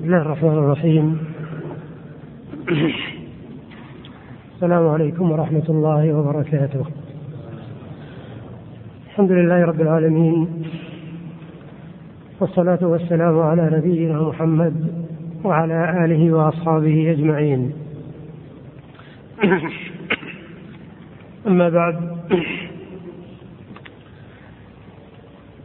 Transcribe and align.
بسم 0.00 0.08
الله 0.08 0.22
الرحمن 0.22 0.58
الرحيم. 0.58 1.18
السلام 4.54 4.88
عليكم 4.88 5.30
ورحمة 5.30 5.68
الله 5.68 6.12
وبركاته. 6.14 6.84
الحمد 9.06 9.32
لله 9.32 9.64
رب 9.64 9.80
العالمين. 9.80 10.64
والصلاة 12.40 12.78
والسلام 12.82 13.38
على 13.38 13.70
نبينا 13.72 14.22
محمد 14.22 15.04
وعلى 15.44 16.04
آله 16.04 16.32
وأصحابه 16.32 17.10
أجمعين. 17.10 17.72
أما 21.46 21.68
بعد 21.68 21.96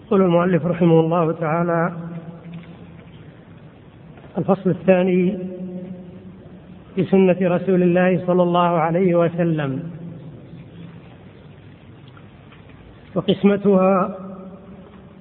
يقول 0.05 0.21
المؤلف 0.21 0.65
رحمه 0.65 0.99
الله 0.99 1.31
تعالى 1.31 2.04
الفصل 4.37 4.69
الثاني 4.69 5.37
في 6.95 7.03
سنة 7.03 7.37
رسول 7.41 7.83
الله 7.83 8.25
صلى 8.27 8.43
الله 8.43 8.69
عليه 8.69 9.15
وسلم. 9.15 9.83
وقسمتها 13.15 14.17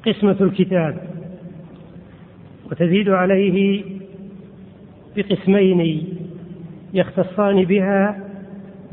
قسمة 0.07 0.37
الكتاب 0.41 0.97
وتزيد 2.71 3.09
عليه 3.09 3.85
بقسمين 5.17 6.09
يختصان 6.95 7.65
بها 7.65 8.21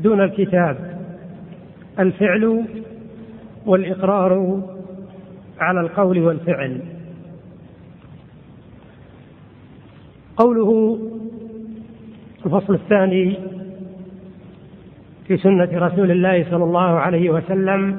دون 0.00 0.20
الكتاب 0.20 0.98
الفعل 1.98 2.64
والإقرار 3.66 4.62
على 5.60 5.80
القول 5.80 6.18
والفعل. 6.18 6.80
قوله 10.42 10.98
الفصل 12.46 12.74
الثاني 12.74 13.38
في 15.26 15.36
سنة 15.36 15.68
رسول 15.72 16.10
الله 16.10 16.50
صلى 16.50 16.64
الله 16.64 16.80
عليه 16.80 17.30
وسلم 17.30 17.98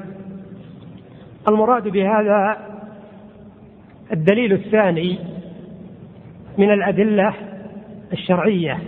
المراد 1.48 1.88
بهذا 1.88 2.56
الدليل 4.12 4.52
الثاني 4.52 5.18
من 6.58 6.70
الأدلة 6.70 7.34
الشرعية. 8.12 8.78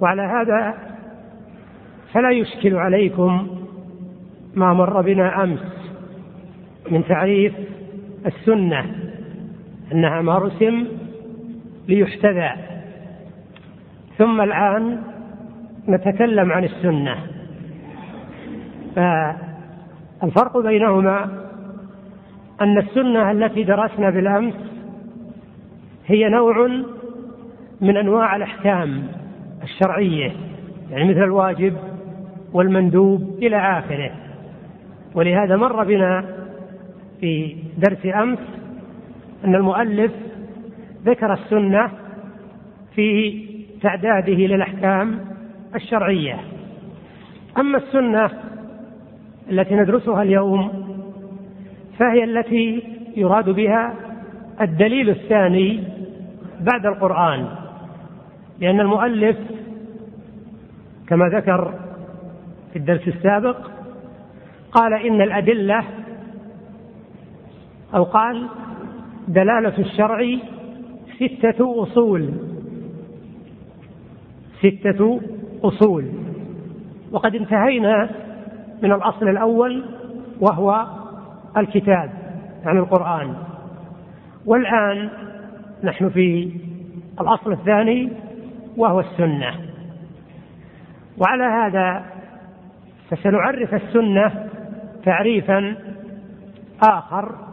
وعلى 0.00 0.22
هذا 0.22 0.74
فلا 2.12 2.30
يشكل 2.30 2.76
عليكم 2.76 3.46
ما 4.54 4.72
مر 4.72 5.00
بنا 5.00 5.44
أمس 5.44 5.60
من 6.90 7.04
تعريف 7.04 7.54
السنة. 8.26 8.99
أنها 9.92 10.22
مرسم 10.22 10.86
ليحتذى. 11.88 12.50
ثم 14.18 14.40
الآن 14.40 15.02
نتكلم 15.88 16.52
عن 16.52 16.64
السنة. 16.64 17.16
فالفرق 18.96 20.58
بينهما 20.58 21.28
أن 22.60 22.78
السنة 22.78 23.30
التي 23.30 23.62
درسنا 23.64 24.10
بالأمس 24.10 24.54
هي 26.06 26.28
نوع 26.28 26.68
من 27.80 27.96
أنواع 27.96 28.36
الأحكام 28.36 29.02
الشرعية 29.62 30.32
يعني 30.90 31.10
مثل 31.10 31.24
الواجب 31.24 31.76
والمندوب 32.52 33.38
إلى 33.42 33.56
آخره. 33.56 34.10
ولهذا 35.14 35.56
مر 35.56 35.84
بنا 35.84 36.24
في 37.20 37.56
درس 37.78 38.06
أمس 38.14 38.38
أن 39.44 39.54
المؤلف 39.54 40.12
ذكر 41.04 41.32
السنة 41.32 41.90
في 42.94 43.40
تعداده 43.82 44.32
للأحكام 44.32 45.20
الشرعية. 45.74 46.40
أما 47.58 47.78
السنة 47.78 48.30
التي 49.50 49.74
ندرسها 49.74 50.22
اليوم 50.22 50.70
فهي 51.98 52.24
التي 52.24 52.82
يراد 53.16 53.50
بها 53.50 53.94
الدليل 54.60 55.10
الثاني 55.10 55.84
بعد 56.60 56.86
القرآن 56.86 57.48
لأن 58.60 58.80
المؤلف 58.80 59.36
كما 61.08 61.28
ذكر 61.28 61.74
في 62.72 62.78
الدرس 62.78 63.08
السابق 63.08 63.56
قال 64.72 64.94
إن 64.94 65.20
الأدلة 65.22 65.84
أو 67.94 68.04
قال 68.04 68.48
دلالة 69.30 69.78
الشرع 69.78 70.38
ستة 71.16 71.82
أصول. 71.82 72.30
ستة 74.58 75.20
أصول. 75.64 76.04
وقد 77.12 77.34
انتهينا 77.34 78.10
من 78.82 78.92
الأصل 78.92 79.28
الأول 79.28 79.84
وهو 80.40 80.86
الكتاب 81.56 82.10
يعني 82.64 82.78
القرآن. 82.78 83.34
والآن 84.46 85.10
نحن 85.84 86.08
في 86.08 86.50
الأصل 87.20 87.52
الثاني 87.52 88.12
وهو 88.76 89.00
السنة. 89.00 89.54
وعلى 91.18 91.44
هذا 91.44 92.04
فسنعرف 93.10 93.74
السنة 93.74 94.48
تعريفا 95.04 95.76
آخر. 96.82 97.49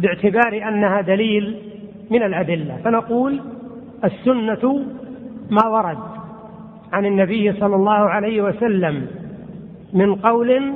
باعتبار 0.00 0.68
أنها 0.68 1.00
دليل 1.00 1.56
من 2.10 2.22
الأدلة. 2.22 2.76
فنقول 2.84 3.40
السنة 4.04 4.84
ما 5.50 5.66
ورد 5.68 5.98
عن 6.92 7.06
النبي 7.06 7.52
صلى 7.52 7.76
الله 7.76 7.92
عليه 7.92 8.42
وسلم 8.42 9.06
من 9.92 10.14
قول 10.14 10.74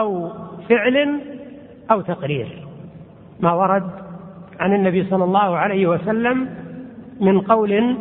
أو 0.00 0.30
فعل 0.68 1.20
أو 1.90 2.00
تقرير. 2.00 2.66
ما 3.40 3.52
ورد 3.52 3.90
عن 4.60 4.74
النبي 4.74 5.04
صلى 5.04 5.24
الله 5.24 5.56
عليه 5.56 5.86
وسلم 5.86 6.48
من 7.20 7.40
قول 7.40 7.96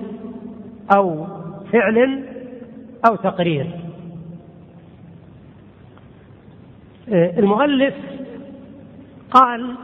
أو 0.98 1.26
فعل 1.72 2.24
أو 3.10 3.16
تقرير. 3.16 3.68
المؤلف 7.12 7.96
قال 9.32 9.76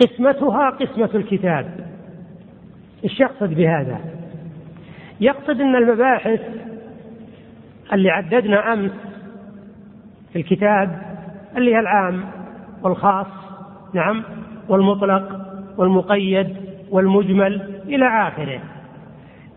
قسمتها 0.00 0.70
قسمة 0.70 1.10
الكتاب. 1.14 1.90
إيش 3.04 3.20
يقصد 3.20 3.54
بهذا؟ 3.54 4.00
يقصد 5.20 5.60
إن 5.60 5.76
المباحث 5.76 6.40
اللي 7.92 8.10
عددنا 8.10 8.72
أمس 8.72 8.92
في 10.32 10.38
الكتاب 10.38 11.02
اللي 11.56 11.74
هي 11.74 11.80
العام 11.80 12.24
والخاص 12.82 13.26
نعم 13.94 14.24
والمطلق 14.68 15.46
والمقيد 15.76 16.56
والمجمل 16.90 17.80
إلى 17.86 18.28
آخره. 18.28 18.60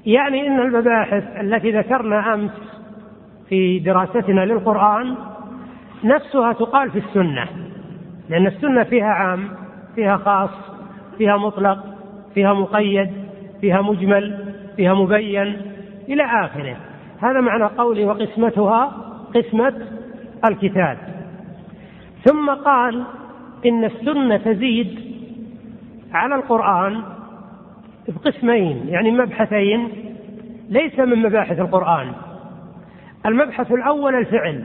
يعني 0.06 0.48
إن 0.48 0.60
المباحث 0.60 1.24
التي 1.40 1.72
ذكرنا 1.72 2.34
أمس 2.34 2.52
في 3.50 3.80
دراستنا 3.80 4.46
للقرآن 4.46 5.16
نفسها 6.04 6.54
تقال 6.54 6.92
في 6.92 7.00
السنة 7.00 7.48
لأن 8.30 8.48
السنة 8.48 8.84
فيها 8.84 9.06
عام 9.06 9.50
فيها 9.96 10.18
خاص 10.18 10.50
فيها 11.18 11.38
مطلق 11.38 11.80
فيها 12.34 12.54
مقيد 12.54 13.12
فيها 13.62 13.82
مجمل 13.82 14.54
فيها 14.76 14.94
مبين 14.94 15.62
إلى 16.10 16.24
آخره. 16.24 16.78
هذا 17.22 17.42
معنى 17.42 17.64
قوله 17.64 18.06
وقسمتها 18.06 18.86
قسمة 19.36 19.74
الكتاب. 20.46 20.98
ثم 22.26 22.50
قال 22.50 23.04
إن 23.66 23.86
السنة 23.86 24.38
تزيد 24.38 25.00
على 26.14 26.36
القرآن 26.36 27.02
بقسمين 28.08 28.88
يعني 28.88 29.12
مبحثين 29.12 29.90
ليس 30.70 31.00
من 31.00 31.22
مباحث 31.22 31.60
القرآن. 31.60 32.12
المبحث 33.26 33.72
الأول 33.72 34.16
الفعل 34.16 34.64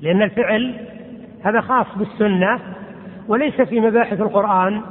لأن 0.00 0.22
الفعل 0.22 0.74
هذا 1.44 1.60
خاص 1.60 1.86
بالسنة 1.96 2.60
وليس 3.28 3.60
في 3.60 3.80
مباحث 3.80 4.20
القرآن 4.20 4.82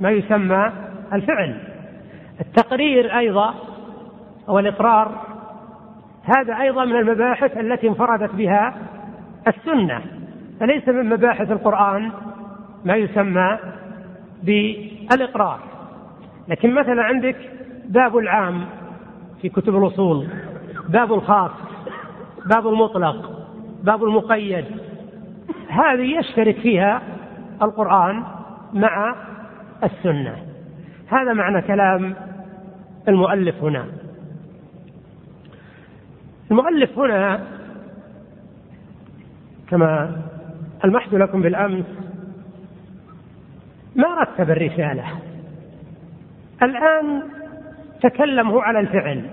ما 0.00 0.10
يسمى 0.10 0.72
الفعل. 1.12 1.56
التقرير 2.40 3.18
أيضا 3.18 3.54
أو 4.48 4.58
الإقرار 4.58 5.22
هذا 6.24 6.60
أيضا 6.60 6.84
من 6.84 6.96
المباحث 6.96 7.56
التي 7.56 7.88
انفردت 7.88 8.34
بها 8.34 8.74
السنة 9.48 10.00
فليس 10.60 10.88
من 10.88 11.08
مباحث 11.08 11.50
القرآن 11.50 12.10
ما 12.84 12.96
يسمى 12.96 13.58
بالإقرار. 14.42 15.58
لكن 16.48 16.74
مثلا 16.74 17.02
عندك 17.02 17.36
باب 17.88 18.16
العام 18.16 18.64
في 19.42 19.48
كتب 19.48 19.76
الأصول 19.76 20.26
باب 20.88 21.12
الخاص 21.12 21.50
باب 22.46 22.68
المطلق 22.68 23.30
باب 23.82 24.04
المقيد 24.04 24.64
هذه 25.68 26.18
يشترك 26.18 26.56
فيها 26.56 27.02
القرآن 27.62 28.24
مع 28.72 29.14
السنة. 29.84 30.36
هذا 31.08 31.32
معنى 31.32 31.62
كلام 31.62 32.14
المؤلف 33.08 33.62
هنا. 33.62 33.86
المؤلف 36.50 36.98
هنا 36.98 37.40
كما 39.68 40.16
المحت 40.84 41.14
لكم 41.14 41.42
بالأمس 41.42 41.84
ما 43.96 44.14
رتب 44.14 44.50
الرسالة. 44.50 45.04
الآن 46.62 47.22
تكلم 48.02 48.48
هو 48.48 48.60
على 48.60 48.80
الفعل 48.80 49.26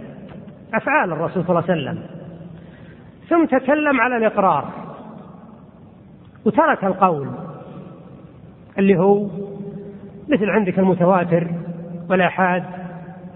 أفعال 0.74 1.12
الرسول 1.12 1.44
صلى 1.44 1.60
الله 1.60 1.72
عليه 1.72 1.82
وسلم. 1.82 2.04
ثم 3.30 3.46
تكلم 3.46 4.02
على 4.02 4.18
الإقرار 4.18 4.70
وترك 6.46 6.84
القول. 6.84 7.43
اللي 8.78 9.00
هو 9.00 9.28
مثل 10.30 10.50
عندك 10.50 10.80
المتواتر 10.80 11.48
والآحاد 12.10 12.64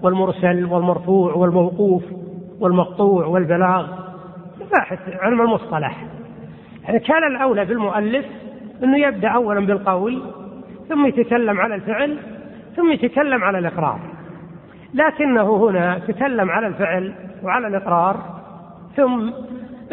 والمرسل 0.02 0.64
والمرفوع 0.64 1.34
والموقوف 1.34 2.04
والمقطوع 2.60 3.26
والبلاغ 3.26 3.86
مباحث 4.60 4.98
علم 5.20 5.40
المصطلح. 5.40 6.06
يعني 6.84 7.00
كان 7.00 7.26
الأولى 7.26 7.64
بالمؤلف 7.64 8.26
أنه 8.82 8.98
يبدأ 8.98 9.28
أولا 9.28 9.66
بالقول 9.66 10.22
ثم 10.88 11.06
يتكلم 11.06 11.60
على 11.60 11.74
الفعل 11.74 12.18
ثم 12.76 12.92
يتكلم 12.92 13.44
على 13.44 13.58
الإقرار. 13.58 14.00
لكنه 14.94 15.56
هنا 15.56 15.98
تكلم 15.98 16.50
على 16.50 16.66
الفعل 16.66 17.12
وعلى 17.42 17.66
الإقرار 17.66 18.16
ثم 18.96 19.30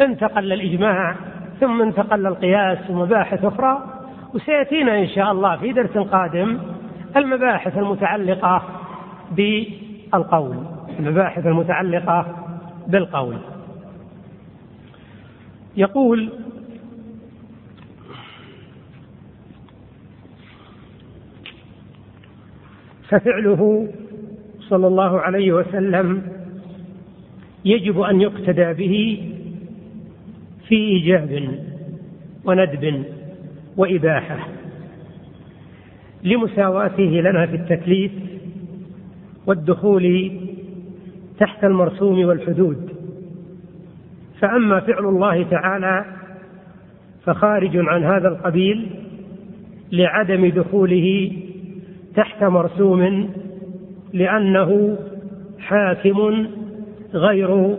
انتقل 0.00 0.42
للإجماع 0.42 1.14
ثم 1.60 1.82
انتقل 1.82 2.22
للقياس 2.22 2.90
ومباحث 2.90 3.44
أخرى. 3.44 3.95
وسيأتينا 4.34 4.98
إن 4.98 5.08
شاء 5.08 5.32
الله 5.32 5.56
في 5.56 5.72
درس 5.72 5.98
قادم 5.98 6.58
المباحث 7.16 7.78
المتعلقة 7.78 8.62
بالقول. 9.36 10.56
المباحث 10.98 11.46
المتعلقة 11.46 12.36
بالقول. 12.86 13.36
يقول 15.76 16.32
ففعله 23.08 23.88
صلى 24.60 24.86
الله 24.86 25.20
عليه 25.20 25.52
وسلم 25.52 26.22
يجب 27.64 28.00
أن 28.00 28.20
يقتدى 28.20 28.72
به 28.72 29.22
في 30.68 30.74
إيجاب 30.74 31.58
وندب 32.44 33.04
وإباحة. 33.76 34.48
لمساواته 36.24 37.02
لنا 37.02 37.46
في 37.46 37.56
التكليف 37.56 38.12
والدخول 39.46 40.30
تحت 41.38 41.64
المرسوم 41.64 42.24
والحدود. 42.24 42.90
فأما 44.40 44.80
فعل 44.80 45.04
الله 45.04 45.42
تعالى 45.42 46.04
فخارج 47.24 47.76
عن 47.76 48.04
هذا 48.04 48.28
القبيل 48.28 48.86
لعدم 49.92 50.46
دخوله 50.46 51.32
تحت 52.16 52.44
مرسوم 52.44 53.30
لأنه 54.12 54.98
حاكم 55.58 56.46
غير 57.14 57.76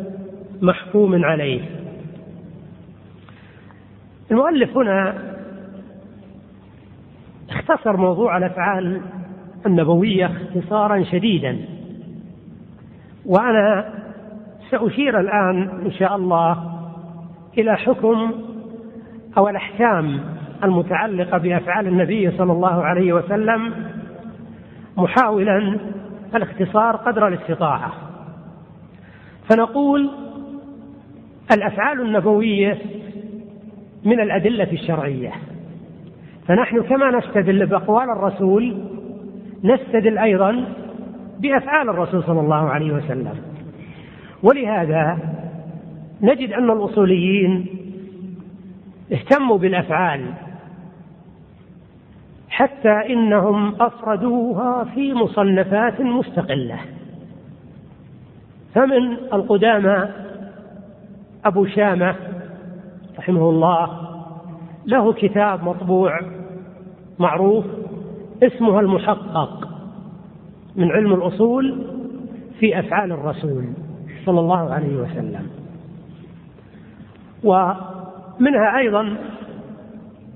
محكوم 0.61 1.25
عليه. 1.25 1.61
المؤلف 4.31 4.77
هنا 4.77 5.36
اختصر 7.69 7.97
موضوع 7.97 8.37
الأفعال 8.37 9.01
النبوية 9.65 10.25
اختصارا 10.25 11.03
شديدا. 11.03 11.57
وأنا 13.25 13.93
سأشير 14.71 15.19
الآن 15.19 15.69
إن 15.85 15.91
شاء 15.91 16.15
الله 16.15 16.73
إلى 17.57 17.77
حكم 17.77 18.31
أو 19.37 19.49
الأحكام 19.49 20.19
المتعلقة 20.63 21.37
بأفعال 21.37 21.87
النبي 21.87 22.31
صلى 22.31 22.51
الله 22.51 22.83
عليه 22.83 23.13
وسلم 23.13 23.73
محاولا 24.97 25.79
الاختصار 26.35 26.95
قدر 26.95 27.27
الاستطاعة. 27.27 27.91
فنقول 29.49 30.09
الأفعال 31.51 32.01
النبوية 32.01 32.77
من 34.05 34.19
الأدلة 34.19 34.71
الشرعية. 34.71 35.31
فنحن 36.47 36.81
كما 36.81 37.11
نستدل 37.11 37.65
بأقوال 37.65 38.09
الرسول 38.09 38.77
نستدل 39.63 40.17
أيضا 40.17 40.65
بأفعال 41.39 41.89
الرسول 41.89 42.23
صلى 42.23 42.39
الله 42.39 42.69
عليه 42.69 42.93
وسلم. 42.93 43.35
ولهذا 44.43 45.17
نجد 46.21 46.53
أن 46.53 46.71
الأصوليين 46.71 47.65
اهتموا 49.11 49.57
بالأفعال 49.57 50.25
حتى 52.49 53.13
إنهم 53.13 53.81
أفردوها 53.81 54.83
في 54.83 55.13
مصنفات 55.13 56.01
مستقلة. 56.01 56.79
فمن 58.75 59.13
القدامى 59.33 60.09
أبو 61.45 61.65
شامة 61.65 62.15
رحمه 63.19 63.49
الله 63.49 63.89
له 64.85 65.13
كتاب 65.13 65.63
مطبوع 65.63 66.36
معروف 67.19 67.65
اسمها 68.43 68.79
المحقق 68.79 69.69
من 70.75 70.91
علم 70.91 71.13
الأصول 71.13 71.85
في 72.59 72.79
أفعال 72.79 73.11
الرسول 73.11 73.65
صلى 74.25 74.39
الله 74.39 74.73
عليه 74.73 74.95
وسلم. 74.95 75.47
ومنها 77.43 78.77
أيضا 78.77 79.17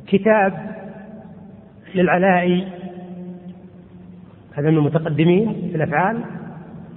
كتاب 0.08 0.72
للعلائي 1.96 2.68
هذا 4.54 4.70
من 4.70 4.78
المتقدمين 4.78 5.70
في 5.72 5.76
الأفعال 5.76 6.22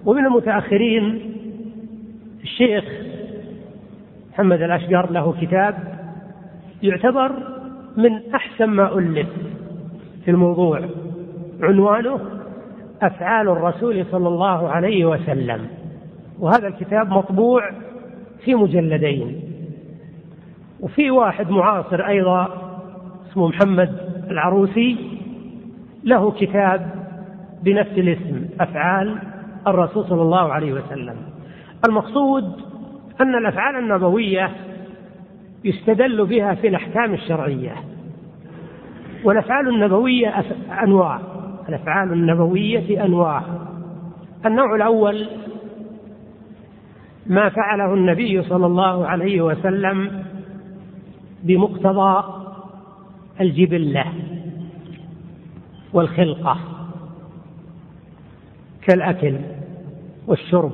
ومن 0.04 0.26
المتأخرين 0.26 1.34
الشيخ 2.42 2.84
محمد 4.32 4.62
الأشقر 4.62 5.10
له 5.10 5.34
كتاب 5.40 5.75
يعتبر 6.82 7.32
من 7.96 8.34
أحسن 8.34 8.64
ما 8.64 8.98
ألف. 8.98 9.28
في 10.25 10.31
الموضوع. 10.31 10.81
عنوانه 11.61 12.21
أفعال 13.03 13.49
الرسول 13.49 14.06
صلى 14.12 14.29
الله 14.29 14.69
عليه 14.69 15.05
وسلم. 15.05 15.67
وهذا 16.39 16.69
الكتاب 16.69 17.08
مطبوع 17.10 17.70
في 18.44 18.55
مجلدين. 18.55 19.41
وفي 20.81 21.10
واحد 21.10 21.51
معاصر 21.51 22.06
أيضا 22.06 22.48
اسمه 23.31 23.48
محمد 23.48 23.94
العروسي 24.31 24.96
له 26.05 26.31
كتاب 26.31 26.91
بنفس 27.63 27.98
الاسم 27.98 28.44
أفعال 28.60 29.19
الرسول 29.67 30.05
صلى 30.05 30.22
الله 30.22 30.53
عليه 30.53 30.72
وسلم. 30.72 31.17
المقصود 31.89 32.44
أن 33.20 33.34
الأفعال 33.34 33.77
النبوية 33.77 34.51
يستدل 35.65 36.27
بها 36.27 36.55
في 36.55 36.69
الأحكام 36.69 37.15
الشرعية. 37.15 37.75
والأفعال 39.24 39.69
النبوية 39.69 40.44
أنواع. 40.82 41.20
الأفعال 41.69 42.12
النبوية 42.12 43.04
أنواع. 43.04 43.43
النوع 44.46 44.74
الأول 44.74 45.28
ما 47.26 47.48
فعله 47.48 47.94
النبي 47.94 48.43
صلى 48.43 48.66
الله 48.66 49.06
عليه 49.06 49.43
وسلم 49.43 50.24
بمقتضى 51.43 52.24
الجبلة 53.40 54.04
والخلقة 55.93 56.58
كالأكل 58.82 59.36
والشرب 60.26 60.72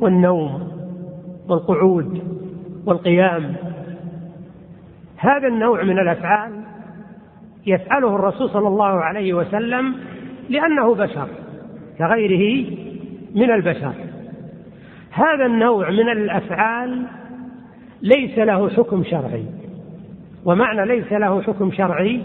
والنوم 0.00 0.68
والقعود 1.48 2.22
والقيام. 2.86 3.56
هذا 5.16 5.48
النوع 5.48 5.82
من 5.82 5.98
الأفعال 5.98 6.64
يفعله 7.66 8.16
الرسول 8.16 8.50
صلى 8.50 8.68
الله 8.68 8.84
عليه 9.04 9.34
وسلم 9.34 9.94
لأنه 10.48 10.94
بشر 10.94 11.28
كغيره 11.98 12.66
من 13.34 13.50
البشر. 13.50 13.92
هذا 15.10 15.46
النوع 15.46 15.90
من 15.90 16.08
الأفعال 16.08 17.06
ليس 18.02 18.38
له 18.38 18.68
حكم 18.68 19.04
شرعي. 19.04 19.44
ومعنى 20.44 20.86
ليس 20.86 21.12
له 21.12 21.42
حكم 21.42 21.72
شرعي 21.72 22.22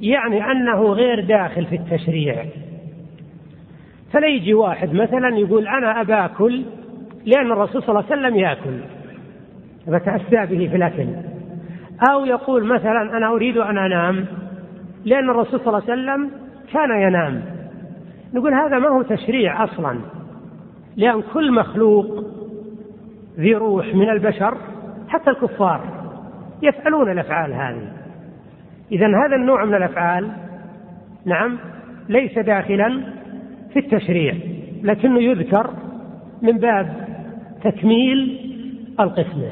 يعني 0.00 0.52
أنه 0.52 0.82
غير 0.82 1.20
داخل 1.24 1.66
في 1.66 1.76
التشريع. 1.76 2.44
فلا 4.12 4.26
يجي 4.26 4.54
واحد 4.54 4.94
مثلا 4.94 5.38
يقول 5.38 5.68
أنا 5.68 6.00
أباكل 6.00 6.62
لأن 7.26 7.52
الرسول 7.52 7.82
صلى 7.82 7.88
الله 7.88 8.04
عليه 8.10 8.20
وسلم 8.20 8.36
يأكل. 8.36 8.78
فتأسى 9.86 10.56
به 10.56 10.68
في 10.68 10.76
الأكل. 10.76 11.06
أو 12.10 12.24
يقول 12.24 12.64
مثلا 12.64 13.16
أنا 13.16 13.28
أريد 13.28 13.56
أن 13.56 13.78
أنام. 13.78 14.26
لأن 15.04 15.30
الرسول 15.30 15.60
صلى 15.60 15.68
الله 15.68 15.90
عليه 15.90 15.92
وسلم 15.92 16.30
كان 16.72 17.02
ينام. 17.02 17.42
نقول 18.34 18.54
هذا 18.54 18.78
ما 18.78 18.88
هو 18.88 19.02
تشريع 19.02 19.64
أصلا 19.64 19.98
لأن 20.96 21.22
كل 21.32 21.52
مخلوق 21.52 22.24
ذي 23.38 23.54
روح 23.54 23.94
من 23.94 24.10
البشر 24.10 24.56
حتى 25.08 25.30
الكفار 25.30 25.80
يفعلون 26.62 27.10
الأفعال 27.10 27.52
هذه. 27.52 27.92
إذا 28.92 29.06
هذا 29.06 29.36
النوع 29.36 29.64
من 29.64 29.74
الأفعال 29.74 30.30
نعم 31.24 31.58
ليس 32.08 32.38
داخلا 32.38 33.02
في 33.72 33.78
التشريع 33.78 34.34
لكنه 34.82 35.20
يذكر 35.20 35.70
من 36.42 36.58
باب 36.58 37.06
تكميل 37.64 38.40
القسمة. 39.00 39.50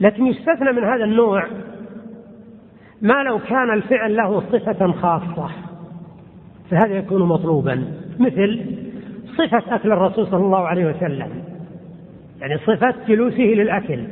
لكن 0.00 0.26
يستثنى 0.26 0.72
من 0.72 0.84
هذا 0.84 1.04
النوع 1.04 1.46
ما 3.02 3.22
لو 3.22 3.38
كان 3.38 3.70
الفعل 3.70 4.16
له 4.16 4.40
صفة 4.40 4.92
خاصة 4.92 5.50
فهذا 6.70 6.94
يكون 6.94 7.22
مطلوبا. 7.22 7.84
مثل 8.18 8.60
صفة 9.38 9.74
أكل 9.74 9.92
الرسول 9.92 10.26
صلى 10.26 10.44
الله 10.44 10.68
عليه 10.68 10.86
وسلم 10.86 11.28
يعني 12.40 12.58
صفة 12.58 12.94
جلوسه 13.08 13.42
للأكل 13.42 14.04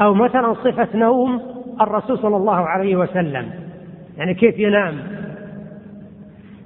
أو 0.00 0.14
مثلا 0.14 0.54
صفة 0.54 0.88
نوم 0.94 1.42
الرسول 1.80 2.18
صلى 2.18 2.36
الله 2.36 2.56
عليه 2.56 2.96
وسلم 2.96 3.50
يعني 4.18 4.34
كيف 4.34 4.58
ينام. 4.58 4.98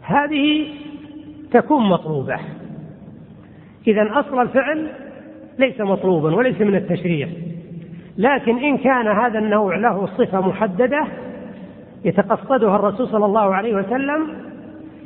هذه 0.02 0.66
تكون 1.52 1.88
مطلوبة. 1.88 2.38
إذا 3.86 4.20
أصل 4.20 4.42
الفعل 4.42 4.90
ليس 5.58 5.80
مطلوبا 5.80 6.34
وليس 6.34 6.60
من 6.60 6.74
التشريع. 6.74 7.28
لكن 8.18 8.58
إن 8.58 8.78
كان 8.78 9.08
هذا 9.08 9.38
النوع 9.38 9.76
له 9.76 10.06
صفة 10.06 10.40
محددة 10.40 11.06
يتقصدها 12.04 12.76
الرسول 12.76 13.08
صلى 13.08 13.24
الله 13.24 13.54
عليه 13.54 13.74
وسلم 13.74 14.28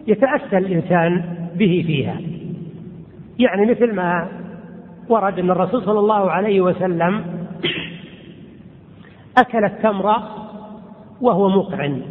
يتأسى 0.07 0.59
الإنسان 0.59 1.25
به 1.55 1.85
فيها. 1.87 2.17
يعني 3.39 3.71
مثل 3.71 3.95
ما 3.95 4.29
ورد 5.09 5.39
أن 5.39 5.51
الرسول 5.51 5.83
صلى 5.83 5.99
الله 5.99 6.31
عليه 6.31 6.61
وسلم 6.61 7.25
أكل 9.39 9.65
التمر 9.65 10.15
وهو 11.21 11.49
مقعن. 11.49 12.03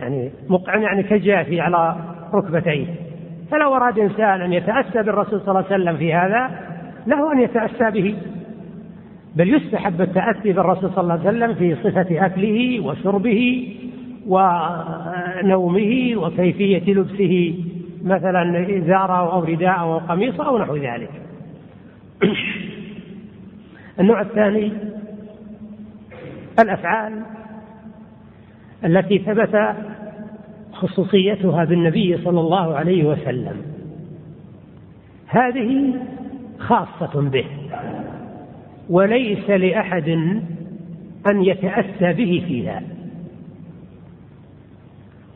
يعني 0.00 0.30
مقعن 0.48 0.82
يعني 0.82 1.02
كجافي 1.02 1.60
على 1.60 1.96
ركبتيه. 2.34 2.86
فلو 3.50 3.76
أراد 3.76 3.98
إنسان 3.98 4.40
أن 4.40 4.52
يتأسى 4.52 5.02
بالرسول 5.02 5.40
صلى 5.40 5.48
الله 5.48 5.64
عليه 5.70 5.82
وسلم 5.82 5.96
في 5.96 6.14
هذا 6.14 6.50
له 7.06 7.32
أن 7.32 7.40
يتأسى 7.40 7.90
به. 7.90 8.16
بل 9.36 9.54
يستحب 9.54 10.00
التأسي 10.00 10.52
بالرسول 10.52 10.90
صلى 10.90 11.02
الله 11.02 11.12
عليه 11.12 11.28
وسلم 11.28 11.54
في 11.54 11.74
صفة 11.74 12.26
أكله 12.26 12.80
وشربه 12.80 13.68
ونومه 14.26 16.12
وكيفية 16.16 16.94
لبسه 16.94 17.64
مثلا 18.04 18.78
إزارة 18.78 19.32
أو 19.32 19.44
رداءه 19.44 19.80
أو 19.80 19.98
قميصه 19.98 20.46
أو 20.46 20.58
نحو 20.58 20.76
ذلك. 20.76 21.10
النوع 24.00 24.20
الثاني 24.20 24.72
الأفعال 26.60 27.22
التي 28.84 29.18
ثبت 29.18 29.76
خصوصيتها 30.72 31.64
بالنبي 31.64 32.18
صلى 32.24 32.40
الله 32.40 32.74
عليه 32.74 33.04
وسلم. 33.04 33.62
هذه 35.26 35.94
خاصة 36.58 37.20
به. 37.20 37.44
وليس 38.92 39.50
لأحد 39.50 40.08
أن 41.26 41.42
يتأسى 41.42 42.12
به 42.12 42.44
فيها. 42.46 42.82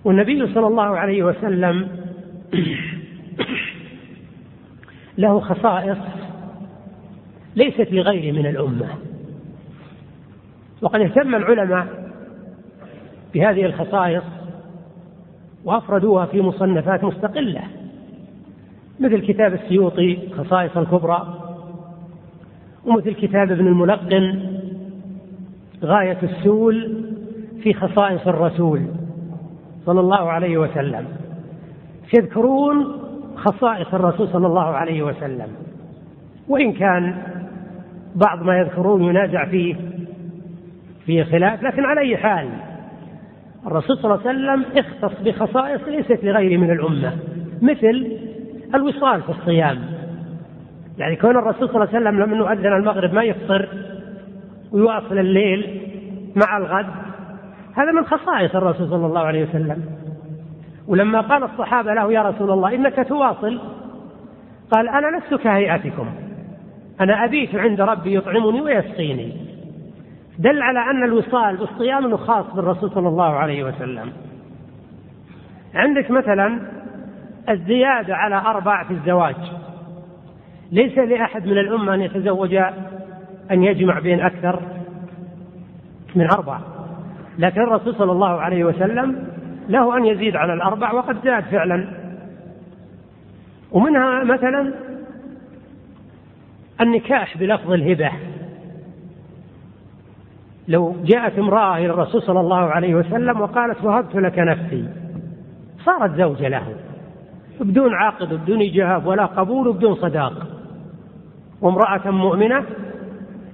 والنبي 0.04 0.54
صلى 0.54 0.66
الله 0.66 0.98
عليه 0.98 1.22
وسلم 1.22 1.88
له 5.18 5.40
خصائص 5.40 5.98
ليست 7.56 7.92
لغيره 7.92 8.32
من 8.32 8.46
الأمة. 8.46 8.88
وقد 10.82 11.00
اهتم 11.00 11.34
العلماء 11.34 12.12
بهذه 13.34 13.64
الخصائص 13.66 14.24
وأفردوها 15.64 16.26
في 16.26 16.40
مصنفات 16.40 17.04
مستقلة 17.04 17.62
مثل 19.00 19.26
كتاب 19.26 19.54
السيوطي 19.54 20.18
خصائص 20.38 20.76
الكبرى 20.76 21.35
ومثل 22.86 23.14
كتاب 23.14 23.52
ابن 23.52 23.66
الملقن 23.66 24.40
غاية 25.84 26.18
السول 26.22 27.04
في 27.62 27.74
خصائص 27.74 28.28
الرسول 28.28 28.82
صلى 29.86 30.00
الله 30.00 30.30
عليه 30.30 30.58
وسلم. 30.58 31.04
يذكرون 32.18 32.86
خصائص 33.36 33.94
الرسول 33.94 34.28
صلى 34.28 34.46
الله 34.46 34.64
عليه 34.64 35.02
وسلم. 35.02 35.48
وإن 36.48 36.72
كان 36.72 37.22
بعض 38.14 38.42
ما 38.42 38.58
يذكرون 38.58 39.02
ينازع 39.02 39.44
فيه 39.46 39.76
فيه 41.06 41.24
خلاف 41.24 41.62
لكن 41.62 41.84
على 41.84 42.00
أي 42.00 42.16
حال 42.16 42.48
الرسول 43.66 43.96
صلى 43.96 44.14
الله 44.14 44.28
عليه 44.28 44.38
وسلم 44.38 44.64
اختص 44.78 45.22
بخصائص 45.22 45.80
ليست 45.88 46.24
لغيره 46.24 46.60
من 46.60 46.70
الأمة 46.70 47.12
مثل 47.62 48.18
الوصال 48.74 49.22
في 49.22 49.28
الصيام. 49.28 49.95
يعني 50.98 51.16
كون 51.16 51.36
الرسول 51.36 51.68
صلى 51.68 51.76
الله 51.76 51.88
عليه 51.94 51.98
وسلم 51.98 52.20
لما 52.20 52.36
يؤذن 52.36 52.72
المغرب 52.72 53.14
ما 53.14 53.22
يفطر 53.22 53.68
ويواصل 54.72 55.18
الليل 55.18 55.80
مع 56.36 56.56
الغد 56.56 56.86
هذا 57.76 57.92
من 57.92 58.04
خصائص 58.04 58.56
الرسول 58.56 58.88
صلى 58.88 59.06
الله 59.06 59.20
عليه 59.20 59.48
وسلم. 59.48 59.84
ولما 60.88 61.20
قال 61.20 61.44
الصحابة 61.44 61.94
له 61.94 62.12
يا 62.12 62.22
رسول 62.22 62.50
الله 62.50 62.74
إنك 62.74 63.08
تواصل؟ 63.08 63.60
قال 64.70 64.88
أنا 64.88 65.16
لست 65.16 65.34
كهيئتكم 65.34 66.06
أنا 67.00 67.24
أبيت 67.24 67.54
عند 67.54 67.80
ربي 67.80 68.14
يطعمني 68.14 68.60
ويسقيني. 68.60 69.32
دل 70.38 70.62
على 70.62 70.78
أن 70.90 71.04
الوصال 71.04 71.56
بالصيام 71.56 72.04
أنه 72.04 72.16
خاص 72.16 72.54
بالرسول 72.54 72.90
صلى 72.90 73.08
الله 73.08 73.34
عليه 73.34 73.64
وسلم. 73.64 74.12
عندك 75.74 76.10
مثلا 76.10 76.60
الزيادة 77.48 78.16
على 78.16 78.36
أربع 78.36 78.84
في 78.84 78.90
الزواج. 78.90 79.36
ليس 80.72 80.98
لأحد 80.98 81.46
من 81.46 81.58
الأمة 81.58 81.94
أن 81.94 82.00
يتزوج 82.00 82.54
أن 83.50 83.64
يجمع 83.64 83.98
بين 83.98 84.20
أكثر 84.20 84.62
من 86.14 86.30
أربع 86.30 86.58
لكن 87.38 87.60
الرسول 87.60 87.94
صلى 87.94 88.12
الله 88.12 88.40
عليه 88.40 88.64
وسلم 88.64 89.28
له 89.68 89.96
أن 89.96 90.04
يزيد 90.06 90.36
على 90.36 90.52
الأربع 90.52 90.92
وقد 90.92 91.16
زاد 91.24 91.44
فعلا. 91.44 91.88
ومنها 93.72 94.24
مثلا 94.24 94.74
النكاح 96.80 97.38
بلفظ 97.38 97.72
الهبة. 97.72 98.10
لو 100.68 100.96
جاءت 101.04 101.38
امرأة 101.38 101.76
إلى 101.76 101.86
الرسول 101.86 102.22
صلى 102.22 102.40
الله 102.40 102.56
عليه 102.56 102.94
وسلم 102.94 103.40
وقالت 103.40 103.84
وهبت 103.84 104.14
لك 104.16 104.38
نفسي 104.38 104.88
صارت 105.84 106.14
زوجة 106.14 106.48
له 106.48 106.74
بدون 107.60 107.94
عقد 107.94 108.34
بدون 108.34 108.62
إجاب 108.62 109.06
ولا 109.06 109.26
قبول 109.26 109.68
وبدون 109.68 109.94
صداق. 109.94 110.55
وامرأة 111.60 112.10
مؤمنة 112.10 112.64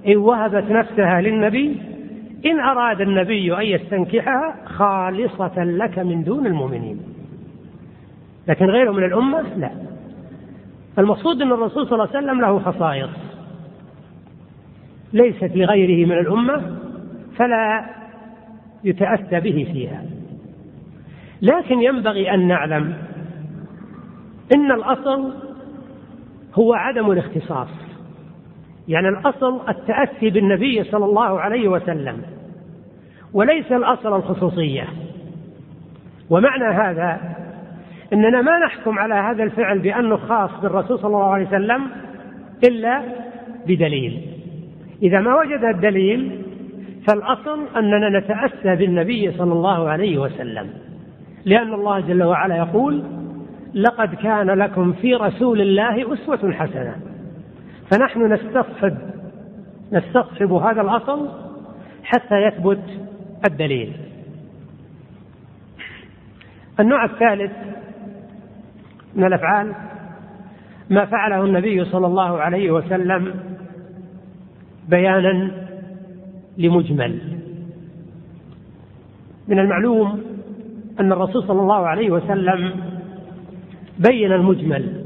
إن 0.07 0.17
وهبت 0.17 0.71
نفسها 0.71 1.21
للنبي 1.21 1.81
إن 2.45 2.59
أراد 2.59 3.01
النبي 3.01 3.57
أن 3.57 3.61
يستنكحها 3.61 4.55
خالصة 4.65 5.63
لك 5.63 5.99
من 5.99 6.23
دون 6.23 6.45
المؤمنين. 6.45 6.99
لكن 8.47 8.65
غيره 8.65 8.91
من 8.91 9.03
الأمة؟ 9.03 9.41
لا. 9.41 9.71
المقصود 10.99 11.41
أن 11.41 11.51
الرسول 11.51 11.87
صلى 11.87 11.93
الله 11.93 12.15
عليه 12.15 12.17
وسلم 12.17 12.41
له 12.41 12.59
خصائص. 12.59 13.09
ليست 15.13 15.51
لغيره 15.55 16.07
من 16.07 16.17
الأمة 16.17 16.77
فلا 17.35 17.85
يتأتى 18.83 19.39
به 19.39 19.67
فيها. 19.73 20.03
لكن 21.41 21.81
ينبغي 21.81 22.33
أن 22.33 22.47
نعلم 22.47 22.93
إن 24.55 24.71
الأصل 24.71 25.33
هو 26.55 26.73
عدم 26.73 27.11
الاختصاص. 27.11 27.92
يعني 28.87 29.09
الأصل 29.09 29.59
التأسي 29.69 30.29
بالنبي 30.29 30.83
صلى 30.83 31.05
الله 31.05 31.39
عليه 31.39 31.67
وسلم 31.67 32.21
وليس 33.33 33.71
الأصل 33.71 34.15
الخصوصية. 34.15 34.87
ومعنى 36.29 36.65
هذا 36.65 37.19
أننا 38.13 38.41
ما 38.41 38.59
نحكم 38.65 38.99
على 38.99 39.15
هذا 39.15 39.43
الفعل 39.43 39.79
بأنه 39.79 40.17
خاص 40.17 40.51
بالرسول 40.61 40.99
صلى 40.99 41.07
الله 41.07 41.33
عليه 41.33 41.47
وسلم 41.47 41.87
إلا 42.67 43.01
بدليل. 43.67 44.21
إذا 45.03 45.19
ما 45.19 45.35
وجد 45.35 45.63
الدليل 45.63 46.41
فالأصل 47.07 47.59
أننا 47.77 48.19
نتأسى 48.19 48.75
بالنبي 48.75 49.31
صلى 49.31 49.53
الله 49.53 49.89
عليه 49.89 50.17
وسلم 50.17 50.69
لأن 51.45 51.73
الله 51.73 51.99
جل 51.99 52.23
وعلا 52.23 52.57
يقول 52.57 53.03
لقد 53.73 54.15
كان 54.15 54.47
لكم 54.47 54.93
في 54.93 55.15
رسول 55.15 55.61
الله 55.61 56.13
أسوة 56.13 56.51
حسنة. 56.51 57.12
فنحن 57.89 58.33
نستصحب 58.33 58.97
نستصحب 59.91 60.53
هذا 60.53 60.81
الأصل 60.81 61.29
حتى 62.03 62.35
يثبت 62.35 62.83
الدليل. 63.45 63.93
النوع 66.79 67.05
الثالث 67.05 67.51
من 69.15 69.23
الأفعال 69.23 69.73
ما 70.89 71.05
فعله 71.05 71.45
النبي 71.45 71.85
صلى 71.85 72.07
الله 72.07 72.41
عليه 72.41 72.71
وسلم 72.71 73.33
بيانا 74.89 75.51
لمجمل. 76.57 77.39
من 79.47 79.59
المعلوم 79.59 80.23
أن 80.99 81.11
الرسول 81.11 81.43
صلى 81.43 81.61
الله 81.61 81.87
عليه 81.87 82.11
وسلم 82.11 82.71
بين 83.99 84.31
المجمل. 84.31 85.02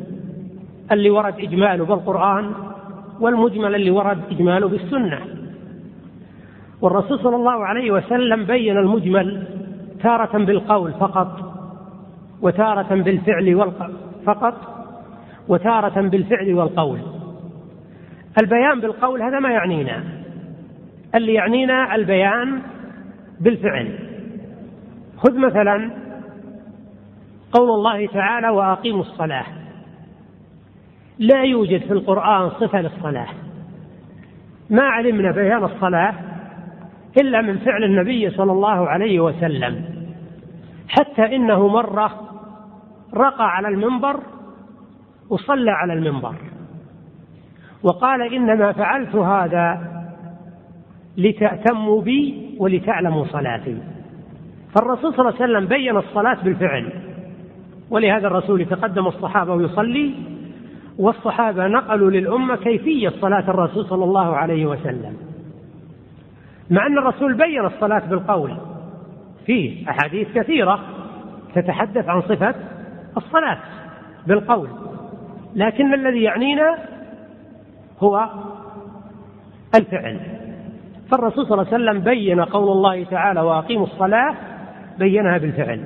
اللي 0.91 1.09
ورد 1.09 1.39
إجماله 1.39 1.85
بالقرآن 1.85 2.53
والمجمل 3.19 3.75
اللي 3.75 3.91
ورد 3.91 4.19
إجماله 4.31 4.67
بالسنة. 4.67 5.19
والرسول 6.81 7.19
صلى 7.19 7.35
الله 7.35 7.65
عليه 7.65 7.91
وسلم 7.91 8.45
بين 8.45 8.77
المجمل 8.77 9.47
تارة 10.03 10.45
بالقول 10.45 10.91
فقط 10.91 11.53
وتارة 12.41 12.95
بالفعل 12.95 13.71
فقط 14.25 14.53
وتارة 15.47 16.01
بالفعل 16.01 16.53
والقول. 16.53 16.99
البيان 18.41 18.79
بالقول 18.79 19.21
هذا 19.21 19.39
ما 19.39 19.49
يعنينا. 19.49 20.03
اللي 21.15 21.33
يعنينا 21.33 21.95
البيان 21.95 22.61
بالفعل. 23.39 23.99
خذ 25.17 25.37
مثلا 25.37 25.91
قول 27.51 27.69
الله 27.69 28.07
تعالى 28.07 28.49
وأقيموا 28.49 29.01
الصلاة. 29.01 29.45
لا 31.19 31.43
يوجد 31.43 31.81
في 31.81 31.93
القرآن 31.93 32.49
صفة 32.49 32.81
للصلاة. 32.81 33.27
ما 34.69 34.83
علمنا 34.83 35.31
بيان 35.31 35.63
الصلاة 35.63 36.13
إلا 37.21 37.41
من 37.41 37.57
فعل 37.57 37.83
النبي 37.83 38.29
صلى 38.29 38.51
الله 38.51 38.89
عليه 38.89 39.19
وسلم. 39.19 39.85
حتى 40.87 41.35
إنه 41.35 41.67
مرة 41.67 42.11
رقى 43.13 43.55
على 43.55 43.67
المنبر 43.67 44.19
وصلى 45.29 45.71
على 45.71 45.93
المنبر. 45.93 46.35
وقال 47.83 48.33
إنما 48.33 48.71
فعلت 48.71 49.15
هذا 49.15 49.91
لتأتموا 51.17 52.01
بي 52.01 52.49
ولتعلموا 52.59 53.25
صلاتي. 53.25 53.77
فالرسول 54.75 55.13
صلى 55.13 55.29
الله 55.29 55.41
عليه 55.41 55.53
وسلم 55.53 55.65
بين 55.65 55.97
الصلاة 55.97 56.43
بالفعل. 56.43 56.91
ولهذا 57.89 58.27
الرسول 58.27 58.61
يتقدم 58.61 59.07
الصحابة 59.07 59.53
ويصلي 59.53 60.13
والصحابة 60.99 61.67
نقلوا 61.67 62.11
للأمة 62.11 62.55
كيفية 62.55 63.09
صلاة 63.09 63.49
الرسول 63.49 63.85
صلى 63.85 64.03
الله 64.03 64.35
عليه 64.35 64.65
وسلم. 64.65 65.17
مع 66.69 66.87
أن 66.87 66.97
الرسول 66.97 67.33
بين 67.33 67.65
الصلاة 67.65 67.99
بالقول. 68.09 68.57
في 69.45 69.85
أحاديث 69.89 70.27
كثيرة 70.35 70.79
تتحدث 71.55 72.09
عن 72.09 72.21
صفة 72.21 72.55
الصلاة 73.17 73.57
بالقول. 74.27 74.69
لكن 75.55 75.93
الذي 75.93 76.23
يعنينا 76.23 76.77
هو 77.99 78.29
الفعل. 79.75 80.19
فالرسول 81.11 81.47
صلى 81.47 81.61
الله 81.61 81.73
عليه 81.73 81.83
وسلم 81.83 81.99
بين 82.03 82.41
قول 82.41 82.71
الله 82.71 83.03
تعالى 83.03 83.41
وأقيموا 83.41 83.85
الصلاة 83.85 84.35
بينها 84.99 85.37
بالفعل. 85.37 85.85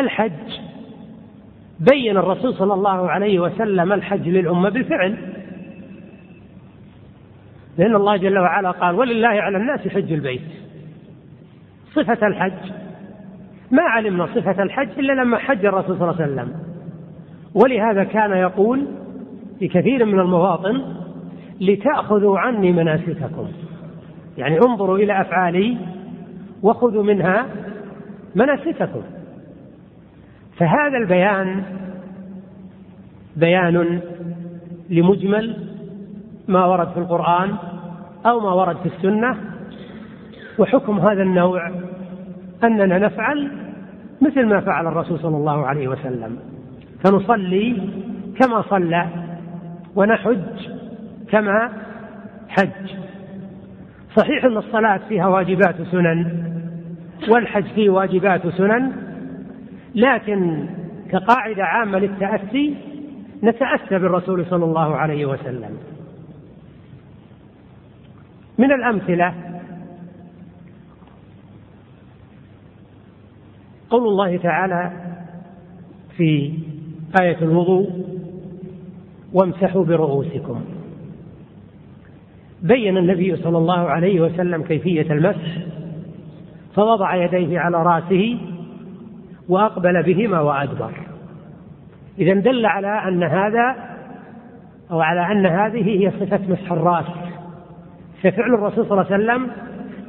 الحج 0.00 0.60
بين 1.90 2.16
الرسول 2.16 2.54
صلى 2.54 2.74
الله 2.74 3.10
عليه 3.10 3.40
وسلم 3.40 3.92
الحج 3.92 4.28
للأمة 4.28 4.68
بالفعل. 4.70 5.16
لأن 7.78 7.96
الله 7.96 8.16
جل 8.16 8.38
وعلا 8.38 8.70
قال 8.70 8.94
ولله 8.94 9.28
على 9.28 9.56
الناس 9.56 9.88
حج 9.88 10.12
البيت. 10.12 10.42
صفة 11.92 12.26
الحج. 12.26 12.72
ما 13.70 13.82
علمنا 13.82 14.26
صفة 14.26 14.62
الحج 14.62 14.88
إلا 14.98 15.12
لما 15.12 15.38
حج 15.38 15.66
الرسول 15.66 15.98
صلى 15.98 16.10
الله 16.10 16.22
عليه 16.22 16.32
وسلم. 16.32 16.52
ولهذا 17.54 18.04
كان 18.04 18.30
يقول 18.30 18.86
في 19.58 19.68
كثير 19.68 20.04
من 20.04 20.20
المواطن 20.20 20.82
لتأخذوا 21.60 22.38
عني 22.38 22.72
مناسككم. 22.72 23.48
يعني 24.38 24.58
انظروا 24.68 24.98
إلى 24.98 25.20
أفعالي 25.20 25.76
وخذوا 26.62 27.02
منها 27.02 27.46
مناسككم. 28.34 29.02
فهذا 30.58 30.96
البيان 30.96 31.62
بيان 33.36 34.00
لمجمل 34.90 35.56
ما 36.48 36.66
ورد 36.66 36.88
في 36.88 36.98
القرآن 36.98 37.54
أو 38.26 38.40
ما 38.40 38.52
ورد 38.52 38.76
في 38.76 38.86
السنة 38.86 39.36
وحكم 40.58 41.00
هذا 41.00 41.22
النوع 41.22 41.70
أننا 42.64 42.98
نفعل 42.98 43.50
مثل 44.20 44.46
ما 44.46 44.60
فعل 44.60 44.86
الرسول 44.86 45.18
صلى 45.18 45.36
الله 45.36 45.66
عليه 45.66 45.88
وسلم. 45.88 46.38
فنصلي 47.04 47.88
كما 48.40 48.62
صلى 48.62 49.06
ونحج 49.96 50.68
كما 51.30 51.72
حج. 52.48 52.96
صحيح 54.16 54.44
أن 54.44 54.56
الصلاة 54.56 55.00
فيها 55.08 55.26
واجبات 55.26 55.80
وسنن 55.80 56.44
والحج 57.28 57.64
فيه 57.64 57.90
واجبات 57.90 58.46
وسنن 58.46 58.92
لكن 59.94 60.66
كقاعدة 61.10 61.64
عامة 61.64 61.98
للتأسي 61.98 62.74
نتأسى 63.44 63.98
بالرسول 63.98 64.46
صلى 64.46 64.64
الله 64.64 64.96
عليه 64.96 65.26
وسلم. 65.26 65.78
من 68.58 68.72
الأمثلة 68.72 69.34
قول 73.90 74.08
الله 74.08 74.36
تعالى 74.36 74.92
في 76.16 76.52
آية 77.20 77.38
الوضوء 77.42 77.90
وامسحوا 79.32 79.84
برؤوسكم. 79.84 80.64
بين 82.62 82.96
النبي 82.96 83.36
صلى 83.36 83.58
الله 83.58 83.78
عليه 83.78 84.20
وسلم 84.20 84.62
كيفية 84.62 85.12
المسح 85.12 85.58
فوضع 86.74 87.14
يديه 87.14 87.58
على 87.58 87.82
رأسه 87.82 88.38
وأقبل 89.52 90.02
بهما 90.02 90.40
وأدبر. 90.40 90.92
إذا 92.18 92.34
دل 92.34 92.66
على 92.66 93.08
أن 93.08 93.22
هذا 93.22 93.76
أو 94.90 95.00
على 95.00 95.32
أن 95.32 95.46
هذه 95.46 95.88
هي 95.88 96.10
صفة 96.10 96.40
مسح 96.48 96.72
الرأس. 96.72 97.06
ففعل 98.22 98.54
الرسول 98.54 98.86
صلى 98.86 99.00
الله 99.00 99.12
عليه 99.12 99.24
وسلم 99.24 99.50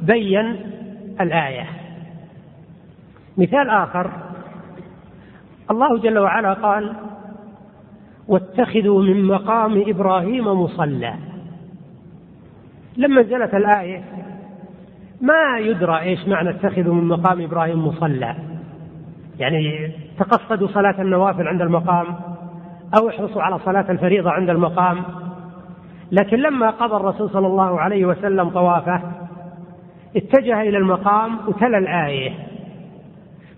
بين 0.02 0.56
الآية. 1.20 1.66
مثال 3.36 3.70
آخر. 3.70 4.10
الله 5.70 5.98
جل 5.98 6.18
وعلا 6.18 6.52
قال 6.52 6.92
واتخذوا 8.28 9.02
من 9.02 9.24
مقام 9.24 9.84
إبراهيم 9.86 10.46
مصلى. 10.46 11.14
لما 12.96 13.22
نزلت 13.22 13.54
الآية 13.54 14.04
ما 15.20 15.58
يدرى 15.58 16.00
إيش 16.00 16.28
معنى 16.28 16.50
اتخذوا 16.50 16.94
من 16.94 17.08
مقام 17.08 17.40
إبراهيم 17.40 17.86
مصلى. 17.86 18.53
يعني 19.38 19.92
تقصدوا 20.18 20.68
صلاة 20.68 21.02
النوافل 21.02 21.48
عند 21.48 21.60
المقام 21.60 22.06
أو 22.98 23.08
احرصوا 23.08 23.42
على 23.42 23.58
صلاة 23.58 23.90
الفريضة 23.90 24.30
عند 24.30 24.50
المقام. 24.50 25.02
لكن 26.12 26.36
لما 26.36 26.70
قضى 26.70 26.96
الرسول 26.96 27.30
صلى 27.30 27.46
الله 27.46 27.80
عليه 27.80 28.04
وسلم 28.04 28.48
طوافه 28.48 29.00
اتجه 30.16 30.62
إلى 30.62 30.78
المقام 30.78 31.38
وتلا 31.48 31.78
الآية 31.78 32.32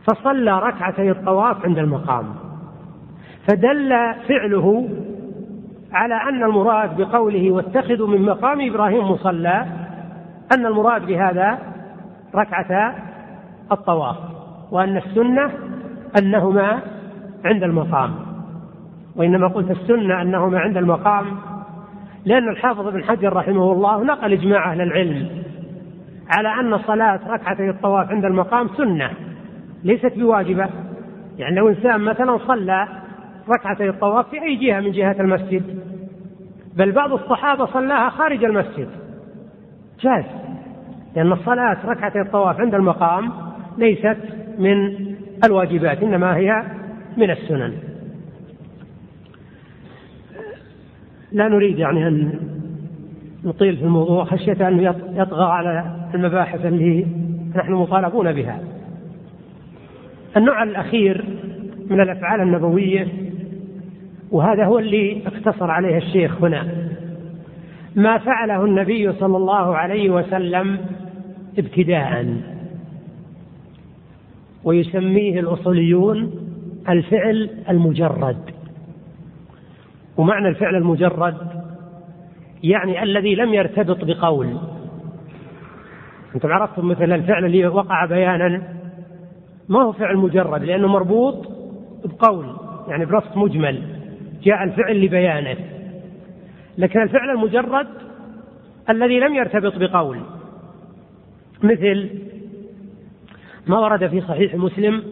فصلى 0.05 0.59
ركعتي 0.59 1.11
الطواف 1.11 1.65
عند 1.65 1.79
المقام. 1.79 2.25
فدل 3.49 4.15
فعله 4.29 4.89
على 5.93 6.15
أن 6.15 6.45
المراد 6.45 6.97
بقوله 6.97 7.51
واتخذوا 7.51 8.09
من 8.09 8.23
مقام 8.23 8.71
إبراهيم 8.71 9.11
مصلى 9.11 9.67
أن 10.55 10.67
المراد 10.67 11.07
بهذا 11.07 11.59
ركعتا 12.35 12.95
الطواف. 13.73 14.36
وأن 14.71 14.97
السنة 14.97 15.51
أنهما 16.19 16.81
عند 17.45 17.63
المقام. 17.63 18.15
وإنما 19.17 19.49
قلت 19.49 19.71
السنة 19.71 20.23
أنهما 20.23 20.59
عند 20.59 20.77
المقام 20.77 21.27
لأن 22.25 22.49
الحافظ 22.49 22.89
بن 22.89 23.05
حجر 23.05 23.33
رحمه 23.33 23.73
الله 23.73 24.05
نقل 24.05 24.33
إجماع 24.33 24.73
أهل 24.73 24.81
العلم 24.81 25.29
على 26.29 26.49
أن 26.49 26.79
صلاة 26.79 27.21
ركعتي 27.29 27.71
الطواف 27.71 28.11
عند 28.11 28.25
المقام 28.25 28.69
سنة 28.69 29.11
ليست 29.85 30.13
بواجبة. 30.19 30.69
يعني 31.39 31.57
لو 31.57 31.69
إنسان 31.69 32.01
مثلا 32.01 32.39
صلى 32.39 32.89
ركعتي 33.49 33.89
الطواف 33.89 34.29
في 34.29 34.43
أي 34.43 34.57
جهة 34.57 34.81
من 34.81 34.93
جهات 34.93 35.21
المسجد 35.21 35.63
بل 36.77 36.93
بعض 36.93 37.13
الصحابة 37.13 37.67
صلاها 37.67 38.11
خارج 38.11 38.45
المسجد. 38.45 38.89
جاز 40.01 40.25
لأن 41.17 41.33
الصلاة 41.33 41.77
ركعتي 41.87 42.21
الطواف 42.21 42.61
عند 42.61 42.75
المقام 42.75 43.33
ليست 43.79 44.36
من 44.59 44.97
الواجبات 45.45 46.03
إنما 46.03 46.37
هي 46.37 46.63
من 47.17 47.31
السنن. 47.31 47.73
لا 51.33 51.49
نريد 51.49 51.79
يعني 51.79 52.09
أن 52.09 52.33
نطيل 53.45 53.77
في 53.77 53.83
الموضوع 53.83 54.25
خشية 54.25 54.69
أن 54.69 54.81
يطغى 55.15 55.45
على 55.45 55.97
المباحث 56.15 56.67
اللي 56.67 57.07
نحن 57.57 57.73
مطالبون 57.73 58.33
بها. 58.33 58.61
النوع 60.37 60.63
الأخير 60.63 61.25
من 61.91 62.01
الأفعال 62.01 62.41
النبوية 62.41 63.09
وهذا 64.31 64.65
هو 64.65 64.79
اللي 64.79 65.23
اقتصر 65.27 65.71
عليه 65.71 65.97
الشيخ 65.97 66.43
هنا. 66.43 66.67
ما 67.97 68.19
فعله 68.19 68.65
النبي 68.65 69.13
صلى 69.13 69.37
الله 69.37 69.77
عليه 69.77 70.11
وسلم 70.11 70.79
ابتداء. 71.59 72.27
ويسميه 74.67 75.41
الأصوليون 75.41 76.31
الفعل 76.89 77.51
المجرد. 77.69 78.51
ومعنى 80.17 80.49
الفعل 80.49 80.77
المجرد 80.77 81.37
يعني 82.63 83.03
الذي 83.03 83.35
لم 83.35 83.55
يرتبط 83.55 84.05
بقول. 84.05 84.57
أنتم 86.35 86.53
عرفتم 86.53 86.89
مثل 86.89 87.13
الفعل 87.13 87.45
اللي 87.45 87.67
وقع 87.67 88.07
بيانا 88.07 88.63
ما 89.69 89.83
هو 89.83 89.93
فعل 89.93 90.17
مجرد 90.17 90.63
لأنه 90.63 90.89
مربوط 90.89 91.49
بقول 92.05 92.57
يعني 92.89 93.05
بنص 93.05 93.37
مجمل. 93.37 93.83
جاء 94.43 94.65
الفعل 94.65 95.05
لبيانه. 95.05 95.57
لكن 96.79 97.03
الفعل 97.03 97.31
المجرد 97.31 97.87
الذي 98.91 99.21
لم 99.21 99.35
يرتبط 99.35 99.79
بقول. 99.79 100.19
مثل 101.63 102.26
ما 103.67 103.79
ورد 103.79 104.07
في 104.07 104.21
صحيح 104.21 104.55
مسلم 104.55 105.03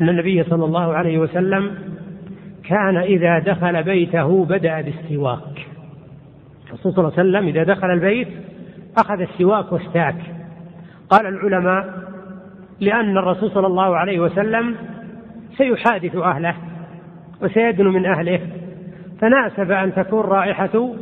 أن 0.00 0.08
النبي 0.08 0.44
صلى 0.44 0.64
الله 0.64 0.94
عليه 0.94 1.18
وسلم 1.18 1.74
كان 2.64 2.96
إذا 2.96 3.38
دخل 3.38 3.82
بيته 3.82 4.44
بدأ 4.44 4.80
بالسواك. 4.80 5.66
الرسول 6.66 6.92
صلى 6.92 7.08
الله 7.08 7.18
عليه 7.18 7.28
وسلم 7.28 7.48
إذا 7.48 7.62
دخل 7.74 7.90
البيت 7.90 8.28
أخذ 8.98 9.20
السواك 9.20 9.72
واستاك 9.72 10.16
قال 11.10 11.26
العلماء 11.26 12.08
لأن 12.80 13.18
الرسول 13.18 13.50
صلى 13.50 13.66
الله 13.66 13.96
عليه 13.96 14.20
وسلم 14.20 14.76
سيحادث 15.56 16.16
أهله 16.16 16.54
وسيدن 17.42 17.86
من 17.86 18.06
أهله 18.06 18.40
فناسب 19.20 19.70
أن 19.70 19.94
تكون 19.94 20.20
رائحة 20.20 20.92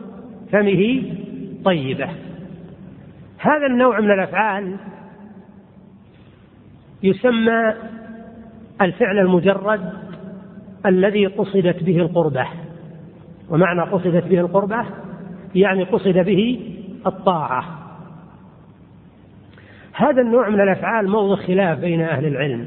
فمه 0.52 1.02
طيبة. 1.64 2.08
هذا 3.38 3.66
النوع 3.70 4.00
من 4.00 4.10
الأفعال 4.10 4.76
يسمى 7.06 7.74
الفعل 8.80 9.18
المجرد 9.18 9.92
الذي 10.86 11.26
قصدت 11.26 11.82
به 11.82 11.96
القربة. 11.96 12.46
ومعنى 13.50 13.82
قصدت 13.82 14.24
به 14.26 14.40
القربة 14.40 14.84
يعني 15.54 15.84
قصد 15.84 16.18
به 16.18 16.60
الطاعة. 17.06 17.64
هذا 19.92 20.22
النوع 20.22 20.48
من 20.48 20.60
الأفعال 20.60 21.08
موضع 21.08 21.42
خلاف 21.42 21.78
بين 21.78 22.00
أهل 22.00 22.26
العلم. 22.26 22.66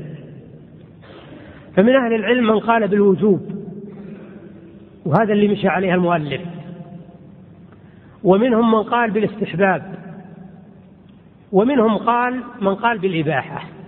فمن 1.75 1.95
أهل 1.95 2.13
العلم 2.13 2.47
من 2.47 2.59
قال 2.59 2.87
بالوجوب 2.87 3.41
وهذا 5.05 5.33
اللي 5.33 5.47
مشى 5.47 5.67
عليه 5.67 5.93
المؤلف. 5.93 6.41
ومنهم 8.23 8.71
من 8.71 8.83
قال 8.83 9.11
بالاستحباب 9.11 9.99
ومنهم 11.51 11.97
قال 11.97 12.43
من 12.61 12.75
قال 12.75 12.97
بالإباحة. 12.97 13.78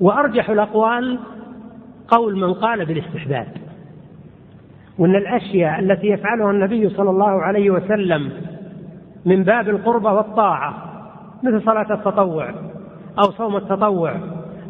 وأرجح 0.00 0.50
الأقوال 0.50 1.18
قول 2.08 2.36
من 2.36 2.54
قال 2.54 2.84
بالاستحباب. 2.84 3.46
وأن 4.98 5.16
الأشياء 5.16 5.80
التي 5.80 6.06
يفعلها 6.06 6.50
النبي 6.50 6.88
صلى 6.88 7.10
الله 7.10 7.42
عليه 7.42 7.70
وسلم 7.70 8.32
من 9.24 9.44
باب 9.44 9.68
القربة 9.68 10.12
والطاعة 10.12 10.74
مثل 11.42 11.62
صلاة 11.62 11.94
التطوع 11.94 12.50
أو 13.18 13.30
صوم 13.30 13.56
التطوع 13.56 14.14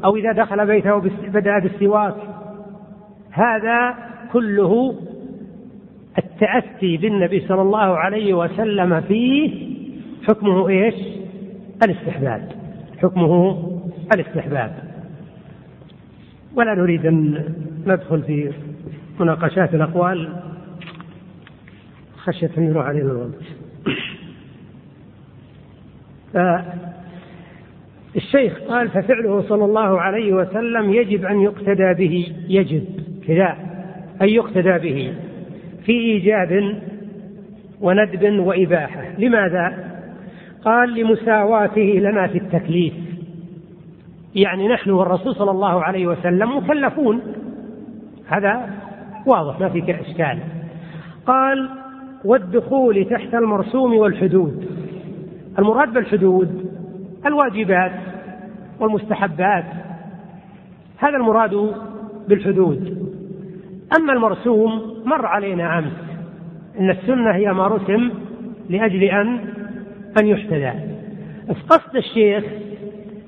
أو 0.05 0.17
إذا 0.17 0.33
دخل 0.33 0.67
بيته 0.67 0.99
بدأ 1.29 1.59
بالسواك 1.59 2.14
هذا 3.31 3.95
كله 4.33 4.95
التأتي 6.19 6.97
بالنبي 6.97 7.41
صلى 7.49 7.62
الله 7.62 7.99
عليه 7.99 8.35
وسلم 8.35 9.01
فيه 9.01 9.69
حكمه 10.29 10.69
إيش؟ 10.69 10.95
الاستحباب. 11.85 12.49
حكمه 13.03 13.59
الاستحباب. 14.14 14.88
ولا 16.55 16.75
نريد 16.75 17.07
أن 17.07 17.45
ندخل 17.87 18.23
في 18.23 18.53
مناقشات 19.21 19.75
الأقوال. 19.75 20.29
خشية 22.17 22.51
أن 22.59 22.63
يروح 22.63 22.87
علينا 22.87 23.13
الوقت 23.13 23.35
الشيخ 28.17 28.59
قال 28.69 28.89
ففعله 28.89 29.43
صلى 29.49 29.65
الله 29.65 30.01
عليه 30.01 30.33
وسلم 30.33 30.93
يجب 30.93 31.25
أن 31.25 31.41
يقتدى 31.41 31.95
به. 31.95 32.33
يجب. 32.49 32.85
كذا. 33.27 33.57
أن 34.23 34.29
يقتدى 34.29 34.79
به. 34.79 35.15
في 35.85 35.93
إيجاب 35.93 36.83
وندب 37.81 38.39
وإباحة. 38.39 39.05
لماذا؟ 39.19 39.89
قال 40.65 40.95
لمساواته 40.95 41.83
لنا 41.83 42.27
في 42.27 42.39
التكليف. 42.39 43.08
يعني 44.35 44.69
نحن 44.69 44.91
والرسول 44.91 45.35
صلى 45.35 45.51
الله 45.51 45.83
عليه 45.85 46.07
وسلم 46.07 46.57
مكلفون. 46.57 47.21
هذا 48.29 48.71
واضح 49.27 49.61
ما 49.61 49.69
في 49.69 50.01
إشكال. 50.01 50.38
قال 51.27 51.69
والدخول 52.25 53.05
تحت 53.05 53.35
المرسوم 53.35 53.95
والحدود. 53.95 54.67
المراد 55.59 55.93
بالحدود 55.93 56.71
الواجبات 57.27 57.93
والمستحبات. 58.81 59.64
هذا 60.99 61.17
المراد 61.17 61.75
بالحدود. 62.29 63.09
أما 63.99 64.12
المرسوم 64.12 64.95
مر 65.05 65.27
علينا 65.27 65.79
أمس. 65.79 65.93
أن 66.81 66.91
السنة 66.91 67.31
هي 67.35 67.53
ما 67.53 67.67
رسم 67.67 68.11
لأجل 68.71 69.03
أن 69.03 69.38
أن 70.21 70.27
يحتذى 70.27 70.73
قصد 71.71 71.97
الشيخ 71.97 72.45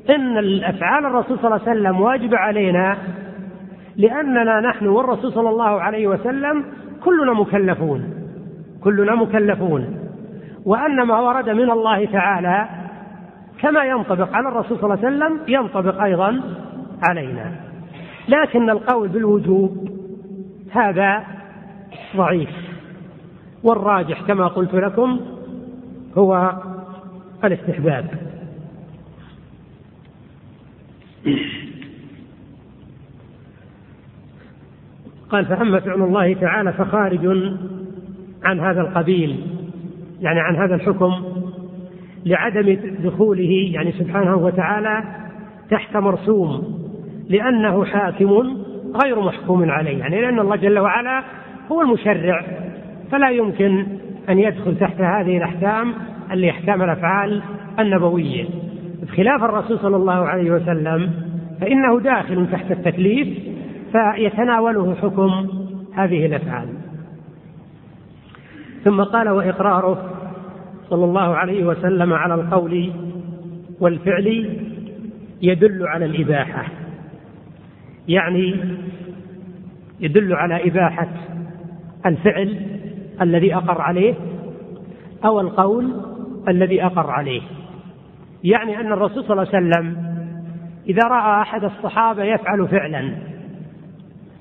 إن 0.08 0.38
الأفعال 0.38 1.06
الرسول 1.06 1.38
صلى 1.38 1.46
الله 1.46 1.68
عليه 1.68 1.80
وسلم 1.80 2.00
واجبه 2.00 2.38
علينا 2.38 2.96
لأننا 3.96 4.60
نحن 4.60 4.86
والرسول 4.86 5.32
صلى 5.32 5.48
الله 5.48 5.80
عليه 5.82 6.06
وسلم 6.06 6.64
كلنا 7.04 7.32
مكلفون 7.32 8.14
كلنا 8.84 9.14
مكلفون. 9.14 9.96
وأن 10.64 11.02
ما 11.02 11.20
ورد 11.20 11.48
من 11.48 11.70
الله 11.70 12.04
تعالى 12.04 12.68
كما 13.60 13.84
ينطبق 13.84 14.34
على 14.36 14.48
الرسول 14.48 14.78
صلى 14.78 14.94
الله 14.94 15.06
عليه 15.06 15.16
وسلم 15.16 15.40
ينطبق 15.48 16.02
أيضا 16.02 16.40
علينا. 17.02 17.52
لكن 18.28 18.70
القول 18.70 19.08
بالوجوب 19.08 19.88
هذا 20.72 21.22
ضعيف. 22.16 22.50
والراجح 23.64 24.22
كما 24.22 24.46
قلت 24.46 24.74
لكم 24.74 25.20
هو 26.18 26.52
الاستحباب. 27.44 28.29
قال 35.30 35.44
فأما 35.44 35.80
فعل 35.80 36.02
الله 36.02 36.34
تعالى 36.34 36.72
فخارج 36.72 37.26
عن 38.44 38.60
هذا 38.60 38.80
القبيل 38.80 39.36
يعني 40.20 40.40
عن 40.40 40.56
هذا 40.56 40.74
الحكم 40.74 41.12
لعدم 42.26 42.76
دخوله 43.04 43.70
يعني 43.72 43.92
سبحانه 43.92 44.36
وتعالى 44.36 45.04
تحت 45.70 45.96
مرسوم 45.96 46.80
لأنه 47.28 47.84
حاكم 47.84 48.56
غير 49.04 49.20
محكوم 49.20 49.70
عليه 49.70 49.98
يعني 49.98 50.20
لأن 50.20 50.38
الله 50.38 50.56
جل 50.56 50.78
وعلا 50.78 51.24
هو 51.72 51.80
المشرع 51.80 52.44
فلا 53.10 53.30
يمكن 53.30 53.86
أن 54.28 54.38
يدخل 54.38 54.78
تحت 54.78 55.00
هذه 55.00 55.36
الأحكام 55.36 55.94
اللي 56.32 56.50
أحكام 56.50 56.82
الأفعال 56.82 57.42
النبوية. 57.78 58.44
بخلاف 59.02 59.44
الرسول 59.44 59.78
صلى 59.78 59.96
الله 59.96 60.12
عليه 60.28 60.50
وسلم 60.50 61.10
فإنه 61.60 62.00
داخل 62.00 62.46
تحت 62.52 62.70
التكليف 62.70 63.28
فيتناوله 63.92 64.94
حكم 64.94 65.48
هذه 65.94 66.26
الأفعال. 66.26 66.68
ثم 68.84 69.02
قال 69.02 69.28
وإقراره 69.28 70.10
صلى 70.90 71.04
الله 71.04 71.36
عليه 71.36 71.64
وسلم 71.64 72.12
على 72.12 72.34
القول 72.34 72.92
والفعل 73.80 74.56
يدل 75.42 75.86
على 75.86 76.04
الإباحة. 76.04 76.64
يعني 78.08 78.56
يدل 80.00 80.34
على 80.34 80.68
إباحة 80.68 81.08
الفعل 82.06 82.56
الذي 83.22 83.54
أقر 83.54 83.80
عليه 83.80 84.14
أو 85.24 85.40
القول 85.40 85.94
الذي 86.48 86.84
أقر 86.84 87.10
عليه. 87.10 87.42
يعني 88.44 88.80
أن 88.80 88.92
الرسول 88.92 89.24
صلى 89.24 89.32
الله 89.42 89.54
عليه 89.54 89.66
وسلم 89.66 89.96
إذا 90.88 91.08
رأى 91.08 91.42
أحد 91.42 91.64
الصحابة 91.64 92.24
يفعل 92.24 92.68
فعلا 92.68 93.12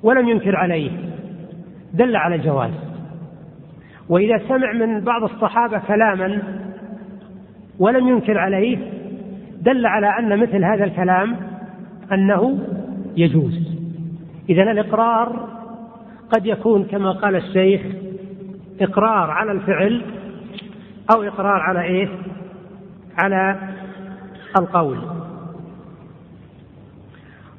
ولم 0.03 0.29
ينكر 0.29 0.55
عليه 0.55 0.91
دل 1.93 2.15
على 2.15 2.35
الجواز 2.35 2.71
وإذا 4.09 4.38
سمع 4.47 4.73
من 4.73 4.99
بعض 4.99 5.23
الصحابة 5.23 5.79
كلاما 5.79 6.41
ولم 7.79 8.07
ينكر 8.07 8.38
عليه 8.38 8.77
دل 9.62 9.85
على 9.85 10.07
أن 10.19 10.39
مثل 10.39 10.63
هذا 10.63 10.83
الكلام 10.83 11.35
أنه 12.12 12.59
يجوز 13.17 13.79
إذا 14.49 14.63
الإقرار 14.71 15.49
قد 16.31 16.45
يكون 16.45 16.83
كما 16.83 17.12
قال 17.12 17.35
الشيخ 17.35 17.81
إقرار 18.81 19.31
على 19.31 19.51
الفعل 19.51 20.01
أو 21.15 21.23
إقرار 21.23 21.62
على 21.62 21.81
إيه؟ 21.81 22.09
على 23.17 23.59
القول. 24.57 24.99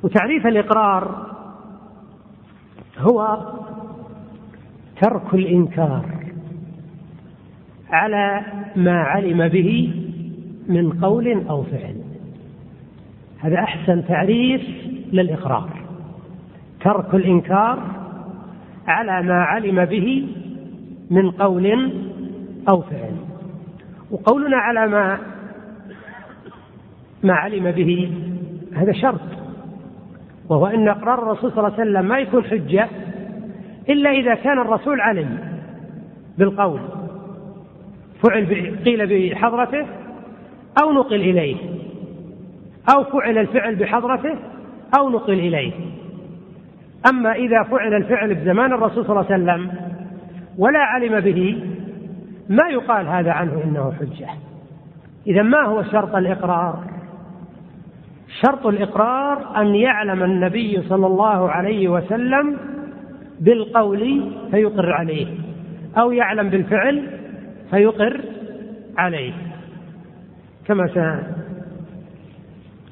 وتعريف 0.03 0.47
الإقرار 0.47 1.27
هو 2.99 3.39
ترك 5.01 5.35
الإنكار 5.35 6.05
على 7.91 8.43
ما 8.77 9.03
علم 9.03 9.49
به 9.49 9.95
من 10.69 10.93
قول 10.93 11.47
أو 11.49 11.63
فعل. 11.63 11.97
هذا 13.39 13.59
أحسن 13.59 14.07
تعريف 14.07 14.63
للإقرار. 15.13 15.71
ترك 16.81 17.15
الإنكار 17.15 17.79
على 18.87 19.29
ما 19.29 19.43
علم 19.43 19.85
به 19.85 20.29
من 21.11 21.31
قول 21.31 21.93
أو 22.69 22.81
فعل. 22.81 23.17
وقولنا 24.11 24.57
على 24.57 24.87
ما 24.87 25.19
ما 27.23 27.35
علم 27.35 27.71
به 27.71 28.13
هذا 28.75 28.93
شرط. 28.93 29.21
وهو 30.49 30.67
أن 30.67 30.89
إقرار 30.89 31.23
الرسول 31.23 31.53
صلى 31.53 31.67
الله 31.67 31.79
عليه 31.79 31.91
وسلم 31.91 32.09
ما 32.09 32.19
يكون 32.19 32.45
حجة 32.45 32.89
إلا 33.89 34.11
إذا 34.11 34.35
كان 34.35 34.59
الرسول 34.59 35.01
علم 35.01 35.39
بالقول. 36.39 36.81
فعل 38.23 38.47
قيل 38.85 39.31
بحضرته 39.31 39.87
أو 40.83 40.93
نقل 40.93 41.21
إليه. 41.21 41.57
أو 42.95 43.05
فعل 43.05 43.39
الفعل 43.39 43.77
بحضرته 43.77 44.37
أو 44.99 45.11
نقل 45.11 45.33
إليه. 45.33 45.73
أما 47.11 47.33
إذا 47.33 47.63
فعل 47.63 47.95
الفعل 47.95 48.35
بزمان 48.35 48.73
الرسول 48.73 49.05
صلى 49.05 49.21
الله 49.21 49.33
عليه 49.33 49.43
وسلم 49.43 49.73
ولا 50.59 50.79
علم 50.79 51.21
به 51.21 51.63
ما 52.49 52.69
يقال 52.69 53.07
هذا 53.07 53.33
عنه 53.33 53.63
إنه 53.65 53.93
حجة. 54.01 54.29
إذا 55.27 55.43
ما 55.43 55.67
هو 55.67 55.83
شرط 55.83 56.15
الإقرار؟ 56.15 56.90
شرط 58.39 58.67
الإقرار 58.67 59.61
أن 59.61 59.75
يعلم 59.75 60.23
النبي 60.23 60.83
صلى 60.89 61.07
الله 61.07 61.51
عليه 61.51 61.89
وسلم 61.89 62.57
بالقول 63.41 64.31
فيقر 64.51 64.93
عليه 64.93 65.27
أو 65.99 66.13
يعلم 66.13 66.51
بالفعل 66.51 67.03
فيقر 67.71 68.21
عليه. 68.99 69.33
كما 70.67 70.87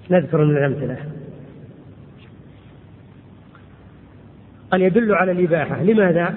سنذكر 0.08 0.44
من 0.44 0.56
الأمثلة. 0.56 0.96
قال 4.72 4.82
يدل 4.82 5.14
على 5.14 5.32
الإباحة. 5.32 5.82
لماذا؟ 5.82 6.34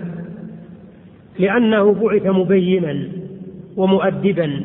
لأنه 1.40 1.94
بعث 1.94 2.26
مبينا 2.26 3.08
ومؤدبا 3.78 4.64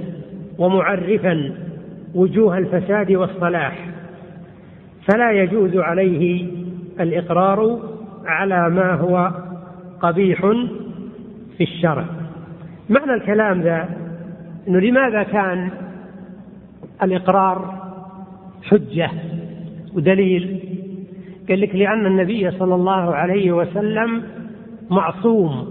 ومعرفا 0.59 1.53
وجوه 2.15 2.59
الفساد 2.59 3.13
والصلاح. 3.13 3.96
فلا 5.07 5.33
يجوز 5.33 5.77
عليه 5.77 6.47
الإقرار 7.01 7.81
على 8.27 8.71
ما 8.71 8.95
هو 8.95 9.33
قبيح 10.01 10.41
في 11.57 11.65
الشرع. 11.65 12.05
معنى 12.91 13.15
الكلام 13.15 13.61
ذا 13.61 13.89
أنه 14.69 14.79
لماذا 14.79 15.23
كان 15.23 15.71
الإقرار 17.03 17.75
حجة 18.63 19.11
ودليل؟ 19.95 20.61
قال 21.49 21.61
لك 21.61 21.75
لأن 21.75 22.07
النبي 22.07 22.51
صلى 22.51 22.75
الله 22.75 23.15
عليه 23.15 23.53
وسلم 23.53 24.23
معصوم 24.91 25.67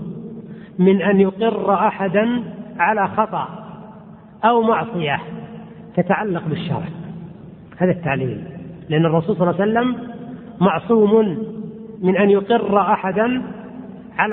من 0.79 1.01
أن 1.01 1.19
يقر 1.19 1.73
أحدا 1.73 2.43
على 2.77 3.07
خطأ 3.07 3.47
أو 4.45 4.61
معصية 4.61 5.19
تتعلق 5.95 6.47
بالشرع. 6.47 6.87
هذا 7.77 7.91
التعليل. 7.91 8.54
لأن 8.89 9.05
الرسول 9.05 9.35
صلى 9.35 9.49
الله 9.49 9.61
عليه 9.61 9.71
وسلم 9.71 10.07
معصوم 10.61 11.37
من 12.01 12.17
أن 12.17 12.29
يقر 12.29 12.79
أحدا 12.79 13.41